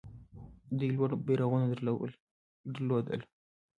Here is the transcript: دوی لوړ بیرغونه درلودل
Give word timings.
دوی 0.77 0.89
لوړ 0.97 1.09
بیرغونه 1.25 1.65
درلودل 2.73 3.21